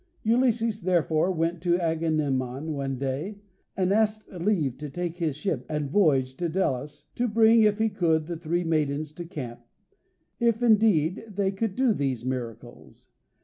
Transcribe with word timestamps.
Ulysses 0.23 0.81
therefore 0.81 1.31
went 1.31 1.61
to 1.61 1.79
Agamemnon 1.79 2.73
one 2.73 2.97
day, 2.97 3.37
and 3.77 3.93
asked 3.93 4.27
leave 4.31 4.79
to 4.79 4.89
take 4.89 5.17
his 5.19 5.35
ship 5.35 5.63
and 5.69 5.91
voyage 5.91 6.33
to 6.37 6.49
Delos, 6.49 7.05
to 7.13 7.27
bring, 7.27 7.61
if 7.61 7.77
he 7.77 7.87
could, 7.87 8.25
the 8.25 8.35
three 8.37 8.63
maidens 8.63 9.11
to 9.11 9.21
the 9.21 9.29
camp, 9.29 9.59
if 10.39 10.63
indeed 10.63 11.23
they 11.27 11.51
could 11.51 11.75
do 11.75 11.93
these 11.93 12.25
miracles. 12.25 13.09